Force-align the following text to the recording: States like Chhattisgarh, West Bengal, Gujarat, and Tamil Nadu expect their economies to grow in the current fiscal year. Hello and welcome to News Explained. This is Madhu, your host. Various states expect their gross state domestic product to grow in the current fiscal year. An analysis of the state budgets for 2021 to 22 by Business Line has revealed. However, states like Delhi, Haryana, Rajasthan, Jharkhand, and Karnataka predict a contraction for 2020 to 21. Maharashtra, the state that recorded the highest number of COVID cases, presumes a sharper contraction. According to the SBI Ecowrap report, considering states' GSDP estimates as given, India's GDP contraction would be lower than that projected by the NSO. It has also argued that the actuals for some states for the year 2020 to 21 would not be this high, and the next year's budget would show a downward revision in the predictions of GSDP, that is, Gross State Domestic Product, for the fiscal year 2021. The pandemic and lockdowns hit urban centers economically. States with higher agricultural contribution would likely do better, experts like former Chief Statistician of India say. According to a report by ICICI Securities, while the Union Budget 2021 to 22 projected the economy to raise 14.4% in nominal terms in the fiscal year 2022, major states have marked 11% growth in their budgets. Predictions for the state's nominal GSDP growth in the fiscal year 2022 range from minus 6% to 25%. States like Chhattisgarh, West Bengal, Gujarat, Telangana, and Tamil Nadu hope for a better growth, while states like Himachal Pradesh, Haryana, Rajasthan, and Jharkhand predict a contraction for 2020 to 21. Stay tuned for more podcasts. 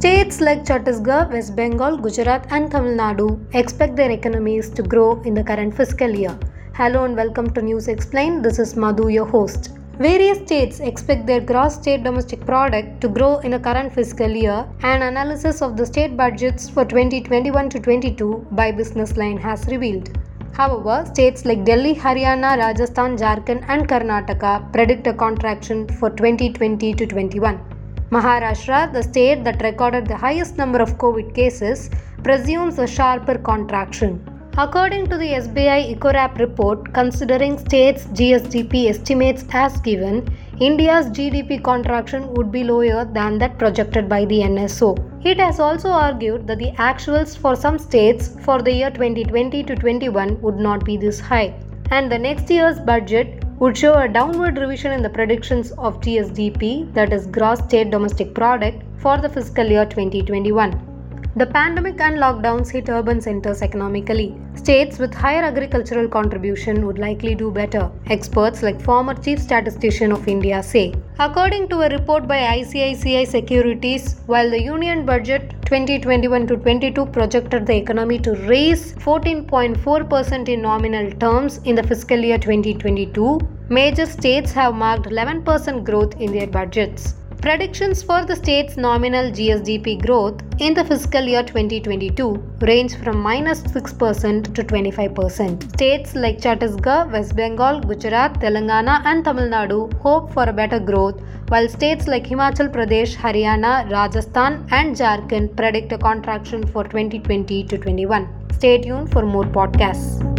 States 0.00 0.40
like 0.40 0.60
Chhattisgarh, 0.64 1.30
West 1.30 1.54
Bengal, 1.54 1.98
Gujarat, 1.98 2.46
and 2.50 2.70
Tamil 2.70 2.94
Nadu 2.96 3.26
expect 3.54 3.96
their 3.96 4.10
economies 4.10 4.70
to 4.70 4.82
grow 4.82 5.20
in 5.24 5.34
the 5.34 5.44
current 5.44 5.76
fiscal 5.76 6.08
year. 6.08 6.38
Hello 6.72 7.04
and 7.04 7.14
welcome 7.14 7.50
to 7.50 7.60
News 7.60 7.86
Explained. 7.86 8.42
This 8.42 8.58
is 8.58 8.76
Madhu, 8.76 9.08
your 9.08 9.26
host. 9.26 9.68
Various 9.98 10.38
states 10.38 10.80
expect 10.80 11.26
their 11.26 11.42
gross 11.42 11.74
state 11.74 12.02
domestic 12.02 12.46
product 12.46 13.02
to 13.02 13.08
grow 13.08 13.40
in 13.40 13.50
the 13.50 13.58
current 13.58 13.92
fiscal 13.92 14.30
year. 14.30 14.66
An 14.82 15.02
analysis 15.02 15.60
of 15.60 15.76
the 15.76 15.84
state 15.84 16.16
budgets 16.16 16.70
for 16.70 16.86
2021 16.86 17.68
to 17.68 17.78
22 17.78 18.46
by 18.52 18.72
Business 18.72 19.18
Line 19.18 19.36
has 19.36 19.66
revealed. 19.66 20.08
However, 20.54 21.04
states 21.12 21.44
like 21.44 21.66
Delhi, 21.66 21.94
Haryana, 21.94 22.56
Rajasthan, 22.56 23.18
Jharkhand, 23.18 23.66
and 23.68 23.86
Karnataka 23.86 24.72
predict 24.72 25.06
a 25.08 25.12
contraction 25.12 25.86
for 25.88 26.08
2020 26.08 26.94
to 26.94 27.06
21. 27.06 27.60
Maharashtra, 28.10 28.92
the 28.92 29.04
state 29.04 29.44
that 29.44 29.62
recorded 29.62 30.04
the 30.08 30.16
highest 30.16 30.56
number 30.56 30.80
of 30.82 30.98
COVID 30.98 31.32
cases, 31.32 31.90
presumes 32.24 32.80
a 32.80 32.86
sharper 32.86 33.38
contraction. 33.38 34.20
According 34.58 35.06
to 35.10 35.16
the 35.16 35.28
SBI 35.34 35.96
Ecowrap 35.96 36.38
report, 36.40 36.92
considering 36.92 37.56
states' 37.56 38.06
GSDP 38.06 38.90
estimates 38.90 39.44
as 39.52 39.80
given, 39.80 40.28
India's 40.58 41.06
GDP 41.06 41.62
contraction 41.62 42.34
would 42.34 42.50
be 42.50 42.64
lower 42.64 43.04
than 43.04 43.38
that 43.38 43.58
projected 43.58 44.08
by 44.08 44.24
the 44.24 44.40
NSO. 44.40 44.98
It 45.24 45.38
has 45.38 45.60
also 45.60 45.90
argued 45.90 46.48
that 46.48 46.58
the 46.58 46.72
actuals 46.72 47.38
for 47.38 47.54
some 47.54 47.78
states 47.78 48.36
for 48.44 48.60
the 48.60 48.72
year 48.72 48.90
2020 48.90 49.62
to 49.62 49.76
21 49.76 50.42
would 50.42 50.56
not 50.56 50.84
be 50.84 50.96
this 50.96 51.20
high, 51.20 51.54
and 51.92 52.10
the 52.10 52.18
next 52.18 52.50
year's 52.50 52.80
budget 52.80 53.44
would 53.60 53.76
show 53.76 53.92
a 53.92 54.08
downward 54.08 54.56
revision 54.56 54.90
in 54.90 55.02
the 55.02 55.10
predictions 55.10 55.70
of 55.72 56.00
GSDP, 56.00 56.92
that 56.94 57.12
is, 57.12 57.26
Gross 57.26 57.58
State 57.58 57.90
Domestic 57.90 58.34
Product, 58.34 58.82
for 58.96 59.18
the 59.18 59.28
fiscal 59.28 59.66
year 59.66 59.84
2021. 59.84 60.89
The 61.36 61.46
pandemic 61.46 62.00
and 62.00 62.16
lockdowns 62.18 62.70
hit 62.70 62.88
urban 62.88 63.20
centers 63.20 63.62
economically. 63.62 64.36
States 64.54 64.98
with 64.98 65.14
higher 65.14 65.44
agricultural 65.44 66.08
contribution 66.08 66.86
would 66.86 66.98
likely 66.98 67.34
do 67.34 67.50
better, 67.50 67.90
experts 68.06 68.62
like 68.62 68.80
former 68.80 69.14
Chief 69.14 69.38
Statistician 69.38 70.10
of 70.10 70.26
India 70.26 70.62
say. 70.62 70.92
According 71.18 71.68
to 71.68 71.82
a 71.82 71.88
report 71.88 72.26
by 72.26 72.38
ICICI 72.58 73.26
Securities, 73.28 74.16
while 74.26 74.50
the 74.50 74.60
Union 74.60 75.06
Budget 75.06 75.54
2021 75.66 76.48
to 76.48 76.56
22 76.56 77.06
projected 77.06 77.64
the 77.64 77.76
economy 77.76 78.18
to 78.18 78.32
raise 78.48 78.94
14.4% 78.94 80.48
in 80.48 80.62
nominal 80.62 81.12
terms 81.12 81.58
in 81.58 81.76
the 81.76 81.82
fiscal 81.84 82.18
year 82.18 82.38
2022, 82.38 83.38
major 83.68 84.06
states 84.06 84.50
have 84.50 84.74
marked 84.74 85.06
11% 85.06 85.84
growth 85.84 86.20
in 86.20 86.32
their 86.32 86.48
budgets. 86.48 87.14
Predictions 87.44 88.02
for 88.02 88.26
the 88.26 88.36
state's 88.36 88.76
nominal 88.76 89.30
GSDP 89.30 90.04
growth 90.04 90.42
in 90.58 90.74
the 90.74 90.84
fiscal 90.84 91.22
year 91.22 91.42
2022 91.42 92.34
range 92.60 92.96
from 92.96 93.18
minus 93.18 93.62
6% 93.62 94.54
to 94.54 94.62
25%. 94.62 95.62
States 95.72 96.14
like 96.14 96.38
Chhattisgarh, 96.38 97.10
West 97.10 97.34
Bengal, 97.34 97.80
Gujarat, 97.80 98.34
Telangana, 98.40 99.00
and 99.06 99.24
Tamil 99.24 99.48
Nadu 99.48 99.90
hope 100.00 100.30
for 100.34 100.44
a 100.44 100.52
better 100.52 100.78
growth, 100.78 101.22
while 101.48 101.66
states 101.66 102.06
like 102.06 102.26
Himachal 102.26 102.68
Pradesh, 102.70 103.16
Haryana, 103.16 103.90
Rajasthan, 103.90 104.66
and 104.70 104.94
Jharkhand 104.94 105.56
predict 105.56 105.92
a 105.92 105.98
contraction 105.98 106.66
for 106.66 106.84
2020 106.84 107.64
to 107.64 107.78
21. 107.78 108.28
Stay 108.52 108.82
tuned 108.82 109.10
for 109.10 109.24
more 109.24 109.44
podcasts. 109.44 110.29